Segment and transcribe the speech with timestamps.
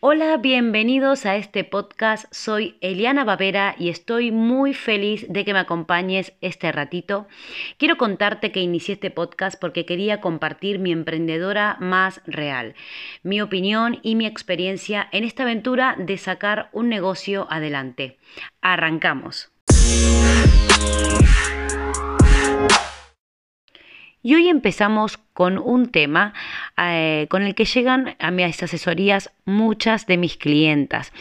[0.00, 2.32] Hola, bienvenidos a este podcast.
[2.32, 7.26] Soy Eliana Bavera y estoy muy feliz de que me acompañes este ratito.
[7.78, 12.76] Quiero contarte que inicié este podcast porque quería compartir mi emprendedora más real,
[13.24, 18.18] mi opinión y mi experiencia en esta aventura de sacar un negocio adelante.
[18.60, 19.50] Arrancamos.
[24.22, 26.34] Y hoy empezamos con un tema
[26.78, 31.12] eh, con el que llegan a mis asesorías muchas de mis clientas.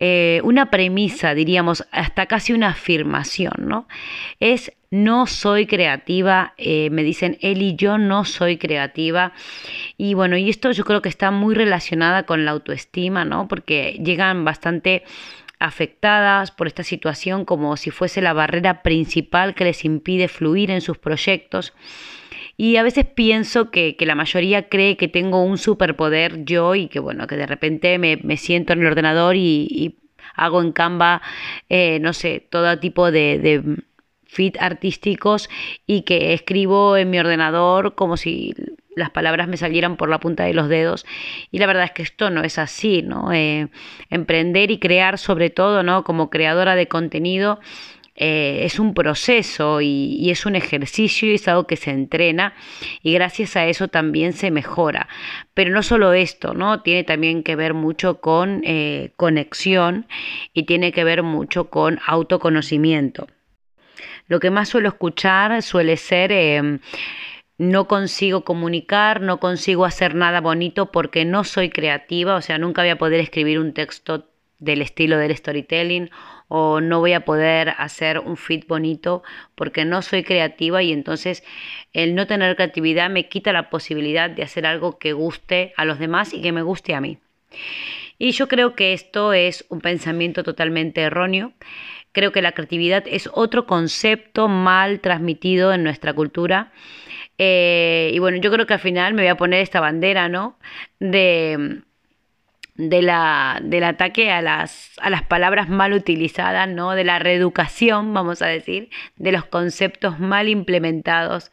[0.00, 3.88] Eh, una premisa, diríamos, hasta casi una afirmación, ¿no?
[4.38, 9.32] Es no soy creativa, eh, me dicen y yo no soy creativa.
[9.96, 13.48] Y bueno, y esto yo creo que está muy relacionada con la autoestima, ¿no?
[13.48, 15.02] Porque llegan bastante
[15.58, 20.80] afectadas por esta situación como si fuese la barrera principal que les impide fluir en
[20.80, 21.74] sus proyectos.
[22.60, 26.98] Y a veces pienso que, la mayoría cree que tengo un superpoder yo y que
[26.98, 29.96] bueno, que de repente me, siento en el ordenador y,
[30.34, 31.22] hago en Canva,
[31.68, 33.76] eh, no sé, todo tipo de, de
[34.26, 35.48] fit artísticos
[35.86, 38.54] y que escribo en mi ordenador como si
[38.98, 41.06] las palabras me salieran por la punta de los dedos.
[41.50, 43.32] Y la verdad es que esto no es así, ¿no?
[43.32, 43.68] Eh,
[44.10, 46.04] emprender y crear sobre todo, ¿no?
[46.04, 47.60] Como creadora de contenido.
[48.20, 52.52] Eh, es un proceso y, es un ejercicio y es algo que se entrena
[53.00, 55.08] y gracias a eso también se mejora.
[55.54, 56.82] Pero no solo esto, ¿no?
[56.82, 60.08] Tiene también que ver mucho con eh, conexión
[60.52, 63.28] y tiene que ver mucho con autoconocimiento.
[64.26, 66.80] Lo que más suelo escuchar suele ser em,
[67.56, 72.82] no consigo comunicar, no consigo hacer nada bonito porque no soy creativa, o sea, nunca
[72.82, 74.26] voy a poder escribir un texto
[74.58, 76.10] del estilo del storytelling
[76.48, 79.22] o no voy a poder hacer un fit bonito
[79.54, 81.44] porque no soy creativa y entonces
[81.92, 85.98] el no tener creatividad me quita la posibilidad de hacer algo que guste a los
[85.98, 87.18] demás y que me guste a mí.
[88.18, 91.52] Y yo creo que esto es un pensamiento totalmente erróneo.
[92.12, 96.72] Creo que la creatividad es otro concepto mal transmitido en nuestra cultura
[97.38, 100.58] eh, y bueno, yo creo que al final me voy a poner esta bandera, ¿no?
[100.98, 101.82] De,
[102.78, 106.92] de la, del ataque a las, a las palabras mal utilizadas, ¿no?
[106.92, 111.50] De la reeducación, vamos a decir, de los conceptos mal implementados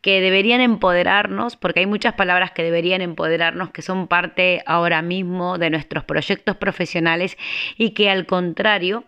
[0.00, 5.58] que deberían empoderarnos, porque hay muchas palabras que deberían empoderarnos, que son parte ahora mismo
[5.58, 7.36] de nuestros proyectos profesionales
[7.76, 9.04] y que al contrario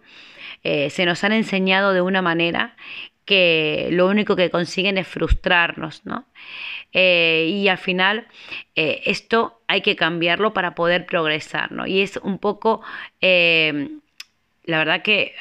[0.64, 2.76] eh, se nos han enseñado de una manera
[3.24, 6.26] que lo único que consiguen es frustrarnos, ¿no?
[6.92, 8.26] Eh, y al final
[8.76, 11.86] eh, esto hay que cambiarlo para poder progresar, ¿no?
[11.86, 12.82] Y es un poco,
[13.20, 13.90] eh,
[14.64, 15.34] la verdad que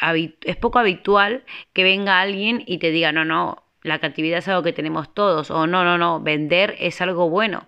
[0.43, 1.43] es poco habitual
[1.73, 5.51] que venga alguien y te diga, no, no, la creatividad es algo que tenemos todos,
[5.51, 7.67] o no, no, no, vender es algo bueno.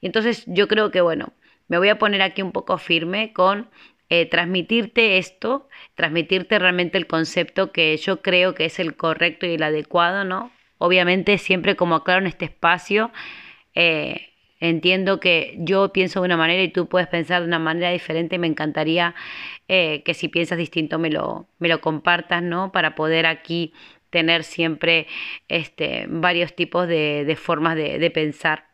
[0.00, 1.32] Y entonces yo creo que, bueno,
[1.68, 3.68] me voy a poner aquí un poco firme con
[4.10, 9.54] eh, transmitirte esto, transmitirte realmente el concepto que yo creo que es el correcto y
[9.54, 10.50] el adecuado, ¿no?
[10.78, 13.10] Obviamente siempre como aclaro en este espacio,
[13.74, 14.30] eh,
[14.60, 18.36] entiendo que yo pienso de una manera y tú puedes pensar de una manera diferente
[18.36, 19.14] y me encantaría
[19.68, 22.72] eh, que si piensas distinto me lo, me lo compartas, ¿no?
[22.72, 23.72] Para poder aquí
[24.10, 25.06] tener siempre
[25.48, 28.67] este, varios tipos de, formas de pensar.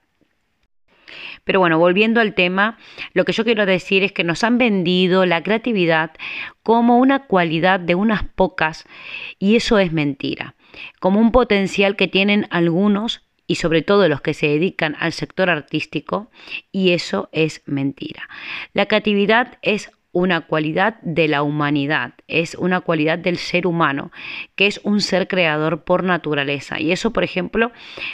[1.44, 2.78] Pero bueno, volviendo al tema,
[3.12, 6.12] lo que yo quiero decir es que nos han vendido la creatividad
[6.62, 8.84] como una cualidad de unas pocas
[9.38, 10.54] y eso es mentira,
[11.00, 15.50] como un potencial que tienen algunos y sobre todo los que se dedican al sector
[15.50, 16.30] artístico
[16.72, 18.28] y eso es mentira.
[18.72, 24.12] La creatividad es una cualidad de la humanidad, es una cualidad del ser humano,
[24.54, 26.80] que es un ser creador por naturaleza.
[26.80, 27.72] Y eso, por ejemplo,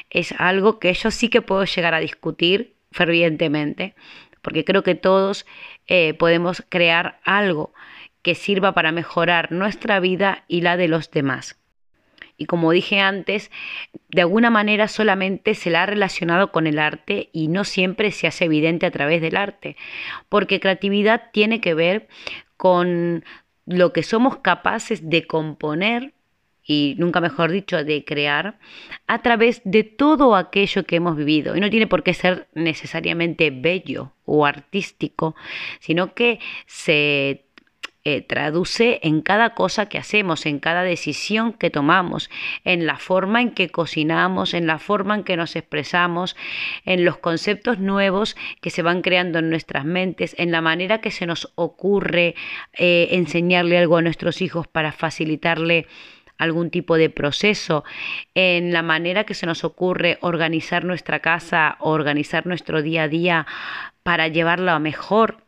[0.09, 3.95] es algo que yo sí que puedo llegar a discutir fervientemente,
[4.43, 5.47] porque creo que todos
[5.87, 7.73] eh, podemos crear algo
[8.23, 11.57] que sirva para mejorar nuestra vida y la de los demás.
[12.37, 13.51] Y como dije antes,
[14.09, 18.27] de alguna manera solamente se la ha relacionado con el arte y no siempre se
[18.27, 19.77] hace evidente a través del arte,
[20.31, 22.09] porque creatividad tiene que ver
[22.57, 23.25] con
[23.67, 26.15] lo que somos capaces de componer
[26.71, 28.57] y nunca mejor dicho, de crear
[29.09, 31.57] a través de todo aquello que hemos vivido.
[31.57, 35.35] Y no tiene por qué ser necesariamente bello o artístico,
[35.81, 37.47] sino que se
[38.05, 42.31] eh, traduce en cada cosa que hacemos, en cada decisión que tomamos,
[42.63, 46.37] en la forma en que cocinamos, en la forma en que nos expresamos,
[46.85, 51.11] en los conceptos nuevos que se van creando en nuestras mentes, en la manera que
[51.11, 52.37] se nos ocurre
[52.75, 55.89] eh, enseñarle algo a nuestros hijos para facilitarle
[56.41, 57.85] algún tipo de proceso,
[58.35, 63.47] en la manera que se nos ocurre organizar nuestra casa, organizar nuestro día a día
[64.03, 65.45] para llevarlo a mejor.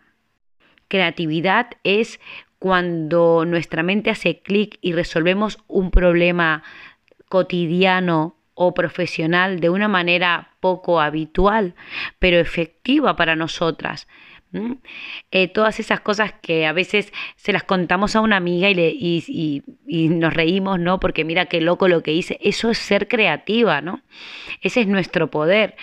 [0.88, 2.20] creatividad es
[2.58, 6.62] cuando nuestra mente hace clic y resolvemos un problema
[7.30, 11.74] cotidiano o profesional de una manera poco habitual,
[12.18, 14.06] pero efectiva para nosotras.
[15.30, 18.90] Eh, todas esas cosas que a veces se las contamos a una amiga y, le,
[18.90, 21.00] y, y, nos reímos, ¿no?
[21.00, 22.38] Porque mira qué loco lo que hice.
[22.42, 24.02] Eso es ser creativa, ¿no?
[24.60, 25.76] Ese es nuestro poder.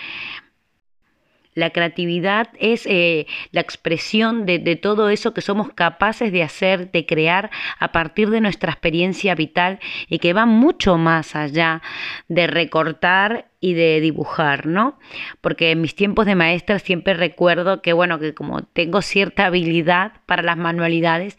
[1.54, 7.06] La creatividad es eh, la expresión de, todo eso que somos capaces de hacer, de
[7.06, 11.82] crear a partir de nuestra experiencia vital y que va mucho más allá
[12.28, 14.98] de recortar y de dibujar, ¿no?
[15.40, 20.12] Porque en mis tiempos de maestra siempre recuerdo que, bueno, que como tengo cierta habilidad
[20.26, 21.36] para las manualidades,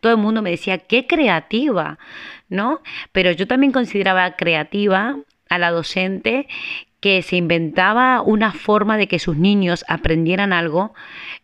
[0.00, 1.98] todo el mundo me decía, qué creativa,
[2.48, 2.80] ¿no?
[3.12, 5.16] Pero yo también consideraba creativa
[5.48, 6.48] a la docente
[7.02, 10.94] que se inventaba una forma de que sus niños aprendieran algo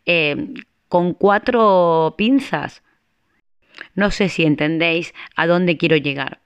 [0.07, 0.55] eh,
[0.89, 2.83] con cuatro pinzas.
[3.95, 6.41] No sé si entendéis a dónde quiero llegar.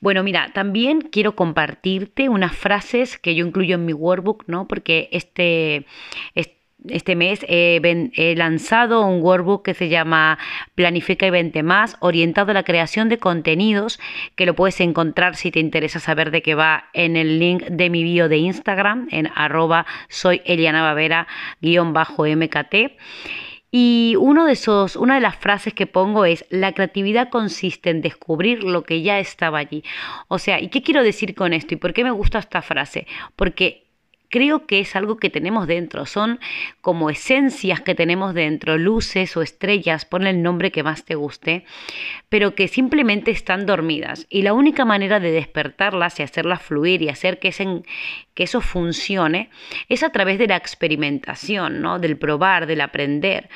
[0.00, 4.66] Bueno, mira, también quiero compartirte unas frases que yo incluyo en mi workbook, ¿no?
[4.66, 5.86] Porque este,
[6.34, 10.38] este este mes he, lanzado un workbook que se llama
[10.74, 14.00] Planifica y Vente Más, orientado a la creación de contenidos,
[14.36, 17.90] que lo puedes encontrar si te interesa saber de qué va en el link de
[17.90, 21.26] mi bio de Instagram, en arroba soy Eliana Bavera
[22.36, 22.96] MKT.
[23.74, 28.02] Y uno de esos, una de las frases que pongo es, la creatividad consiste en
[28.02, 29.82] descubrir lo que ya estaba allí.
[30.28, 31.72] O sea, ¿y qué quiero decir con esto?
[31.72, 33.06] ¿Y por qué me gusta esta frase?
[33.34, 33.81] Porque
[34.32, 36.40] creo que es algo que tenemos dentro, son
[36.80, 41.66] como esencias que tenemos dentro, luces o estrellas, ponle el nombre que más te guste,
[42.30, 44.26] pero que simplemente están dormidas.
[44.30, 47.52] Y la única manera de despertarlas y hacerlas fluir y hacer que,
[48.32, 49.50] que eso funcione
[49.90, 51.98] es a través de la experimentación, ¿no?
[51.98, 53.50] del probar, del aprender.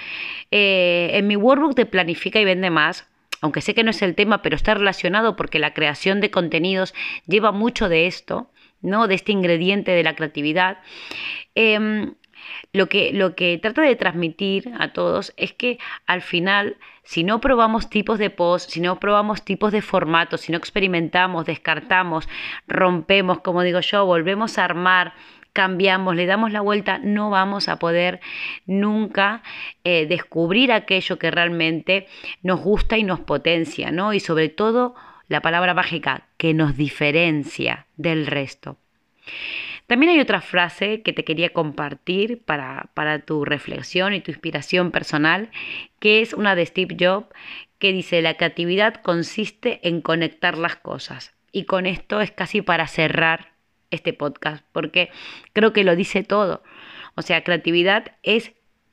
[0.51, 3.09] Eh, en mi workbook de Planifica y Vende Más,
[3.41, 6.95] aunque sé que no es el tema, pero está relacionado porque la creación de contenidos
[7.27, 8.51] lleva mucho de esto.
[8.81, 9.09] ¿No?
[9.09, 10.79] de este ingrediente de la creatividad.
[11.55, 12.15] Em,
[12.73, 17.41] lo que, lo que trata de transmitir a todos es que al final, si no
[17.41, 22.29] probamos tipos de post, si no probamos tipos de formatos, si no experimentamos, descartamos,
[22.67, 25.15] rompemos, como digo yo, volvemos a armar,
[25.53, 28.21] cambiamos, le damos la vuelta, no vamos a poder
[28.67, 29.43] nunca
[29.85, 32.07] eh, descubrir aquello que realmente
[32.43, 34.13] nos gusta y nos potencia, ¿no?
[34.13, 34.95] Y sobre todo
[35.29, 38.79] la palabra mágica que nos diferencia del resto.
[39.87, 44.91] También hay otra frase que te quería compartir para, para, tu reflexión y tu inspiración
[44.91, 45.51] personal,
[46.01, 47.29] que es una de Steve Jobs,
[47.79, 51.35] que dice, la creatividad consiste en conectar las cosas.
[51.53, 53.53] Y con esto es casi para cerrar
[53.91, 55.11] este podcast, porque
[55.53, 56.63] creo que lo dice todo.
[57.15, 58.53] O sea, creatividad es,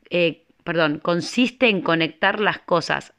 [0.10, 3.14] eh, perdón, consiste en conectar las cosas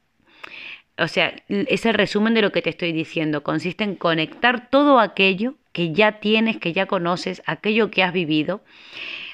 [0.98, 3.42] o sea, es el resumen de lo que te estoy diciendo.
[3.42, 8.62] Consiste en conectar todo aquello que ya tienes, que ya conoces, aquello que has vivido,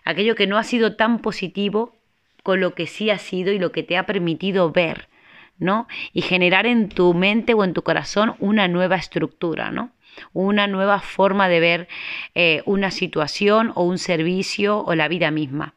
[0.05, 1.95] aquello que no ha sido tan positivo
[2.43, 5.09] con lo que sí ha sido y lo que te ha permitido ver,
[5.59, 5.87] ¿no?
[6.15, 9.93] Y generar en tu mente o en tu corazón una nueva estructura, ¿no?
[10.33, 11.89] Una nueva forma de ver
[12.35, 15.75] eh, una situación o un servicio o la vida misma.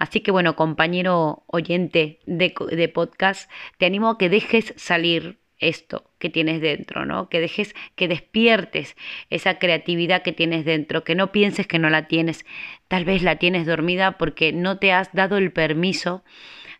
[0.00, 6.30] Así que bueno, compañero oyente de, podcast, te animo a que dejes salir esto que
[6.30, 7.28] tienes dentro, ¿no?
[7.28, 8.96] Que dejes, que despiertes
[9.28, 12.46] esa creatividad que tienes dentro, que no pienses que no la tienes,
[12.88, 16.24] tal vez la tienes dormida porque no te has dado el permiso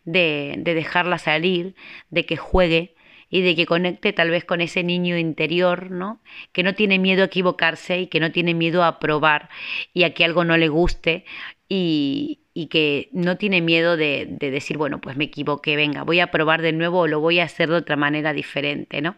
[0.03, 1.75] de, de dejarla salir,
[2.09, 2.95] de que juegue
[3.29, 6.23] y de que conecte tal vez con ese niño interior, ¿no?
[6.53, 9.49] Que no tiene miedo a equivocarse y que no tiene miedo a probar
[9.93, 11.23] y a que algo no le guste
[11.69, 16.31] y, y que no tiene miedo de, decir, bueno, pues me equivoqué, venga, voy a
[16.31, 19.15] probar de nuevo o lo voy a hacer de otra manera diferente, ¿no?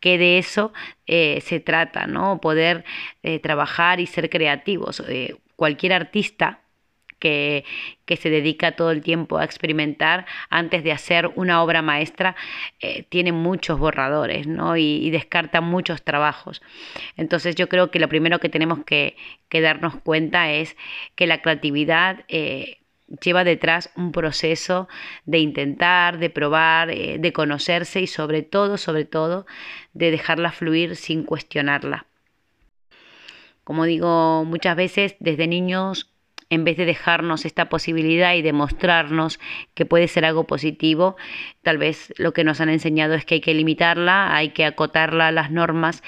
[0.00, 0.72] Que de eso
[1.06, 2.40] eh, se trata, ¿no?
[2.40, 2.84] Poder
[3.22, 5.02] eh, trabajar y ser creativos.
[5.08, 6.63] Eh, cualquier artista
[7.18, 7.64] que,
[8.06, 12.36] se dedica todo el tiempo a experimentar antes de hacer una obra maestra,
[12.80, 14.76] eh, tiene muchos borradores ¿no?
[14.76, 16.62] y, descarta muchos trabajos.
[17.16, 19.16] Entonces yo creo que lo primero que tenemos que,
[19.50, 20.76] darnos cuenta es
[21.14, 22.24] que la creatividad...
[22.28, 22.78] Eh,
[23.20, 24.88] lleva detrás un proceso
[25.26, 29.46] de intentar, de probar, eh, de conocerse y sobre todo, sobre todo,
[29.92, 32.06] de dejarla fluir sin cuestionarla.
[33.64, 36.13] Como digo muchas veces, desde niños
[36.54, 39.38] en vez de dejarnos esta posibilidad y demostrarnos
[39.74, 41.16] que puede ser algo positivo,
[41.62, 45.28] tal vez lo que nos han enseñado es que hay que limitarla, hay que acotarla
[45.28, 46.02] a las normas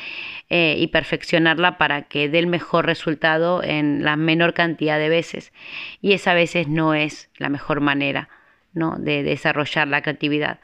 [0.48, 5.52] eh, y perfeccionarla para que dé el mejor resultado en la menor cantidad de veces.
[6.00, 8.28] Y esa a veces no es la mejor manera.
[8.76, 8.96] ¿no?
[8.98, 10.60] de desarrollar la creatividad.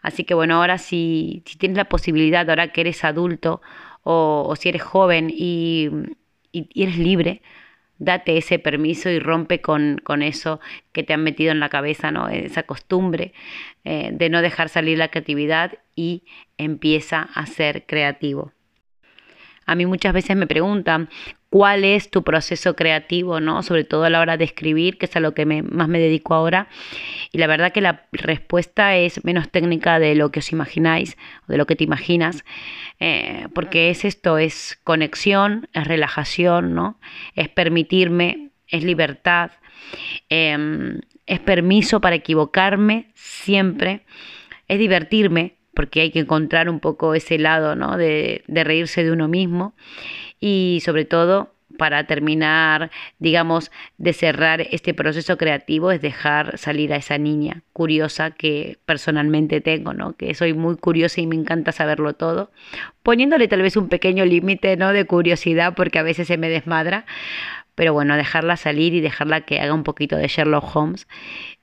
[0.00, 3.60] Así que bueno, ahora si, si tienes la posibilidad, ahora que eres adulto
[4.04, 5.90] o, si eres joven y,
[6.52, 7.42] eres libre,
[7.98, 10.60] date ese permiso y rompe con, eso
[10.92, 12.28] que te han metido en la cabeza, ¿no?
[12.28, 13.32] Esa costumbre
[13.84, 16.24] eh, de no dejar salir la creatividad y
[16.56, 18.52] empieza a ser creativo.
[19.66, 21.10] A mí muchas veces me preguntan
[21.50, 23.62] cuál es tu proceso creativo, ¿no?
[23.62, 26.34] Sobre todo a la hora de escribir, que es a lo que más me dedico
[26.34, 26.68] ahora.
[27.32, 31.56] Y la verdad que la respuesta es menos técnica de lo que os imagináis, de
[31.56, 32.44] lo que te imaginas,
[33.00, 37.00] eh, porque es esto, es conexión, es relajación, ¿no?
[37.34, 39.52] Es permitirme, es libertad,
[40.28, 44.04] em, es permiso para equivocarme siempre,
[44.66, 47.96] es divertirme, porque hay que encontrar un poco ese lado ¿no?
[47.96, 49.76] de, reírse de uno mismo
[50.40, 56.96] y sobre todo para terminar, digamos, de cerrar este proceso creativo es dejar salir a
[56.96, 60.14] esa niña curiosa que personalmente tengo, ¿no?
[60.14, 62.50] Que soy muy curiosa y me encanta saberlo todo,
[63.02, 64.92] poniéndole tal vez un pequeño límite, ¿no?
[64.92, 67.04] De curiosidad porque a veces se me desmadra,
[67.74, 71.06] pero bueno, dejarla salir y dejarla que haga un poquito de Sherlock Holmes.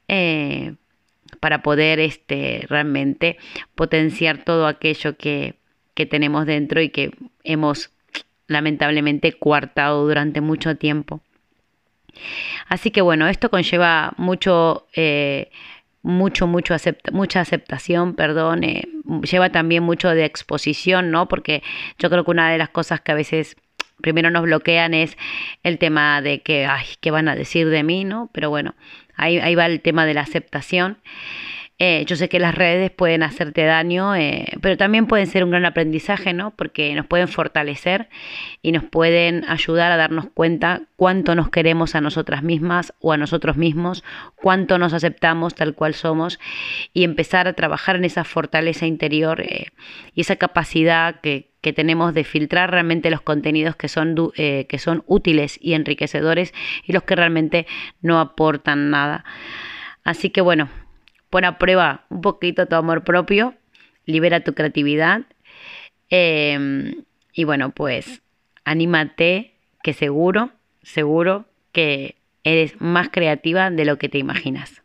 [0.07, 0.75] Eh,
[1.39, 3.37] para poder este, realmente
[3.75, 5.55] potenciar todo aquello que,
[6.09, 7.11] tenemos dentro y que
[7.43, 7.91] hemos
[8.47, 11.21] lamentablemente coartado durante mucho tiempo.
[12.67, 15.51] Así que bueno, esto conlleva mucho, eh,
[16.01, 16.75] mucho, mucho
[17.11, 18.87] mucha aceptación, perdón, eh,
[19.29, 21.27] lleva también mucho de exposición, ¿no?
[21.27, 21.61] Porque
[21.99, 23.57] yo creo que una de las cosas que a veces
[24.01, 25.17] primero nos bloquean es
[25.63, 28.29] el tema de que, ay, ¿qué van a decir de mí, no?
[28.33, 28.75] Pero bueno,
[29.17, 30.97] Ahí, va el tema de la aceptación.
[31.77, 35.51] Eh, yo sé que las redes pueden hacerte daño, eh, pero también pueden ser un
[35.51, 36.51] gran aprendizaje, ¿no?
[36.51, 38.07] Porque nos pueden fortalecer
[38.61, 43.17] y nos pueden ayudar a darnos cuenta cuánto nos queremos a nosotras mismas o a
[43.17, 44.05] nosotros mismos,
[44.35, 46.39] cuánto nos aceptamos tal cual somos
[46.93, 49.67] y empezar a trabajar en esa fortaleza interior eh,
[50.13, 54.77] y esa capacidad que, que tenemos de filtrar realmente los contenidos que son, eh, que
[54.77, 56.53] son útiles y enriquecedores
[56.85, 57.65] y los que realmente
[58.01, 59.25] no aportan nada.
[60.03, 60.69] Así que bueno,
[61.35, 63.55] pon a prueba un poquito tu amor propio,
[64.05, 65.23] libera tu creatividad
[66.09, 68.21] em, y bueno, pues
[68.63, 69.51] anímate
[69.83, 70.51] que seguro,
[70.81, 72.15] seguro que
[72.45, 74.81] eres más creativa de lo que te imaginas.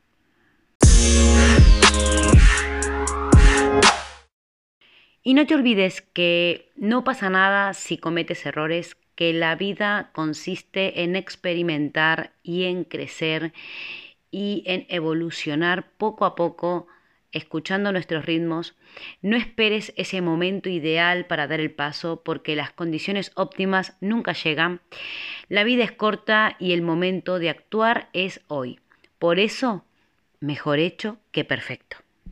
[5.23, 11.05] Y no te olvides que no pasa nada si cometes errores, que la vida consiste
[11.05, 13.53] en experimentar y en crecer
[14.31, 16.87] y en evolucionar poco a poco,
[17.33, 18.75] escuchando nuestros ritmos.
[19.23, 24.81] No esperes ese momento ideal para dar el paso porque las condiciones óptimas nunca llegan.
[25.49, 28.81] La vida es corta y el momento de actuar es hoy.
[29.19, 29.85] Por eso,
[30.41, 31.99] mejor hecho que perfecto.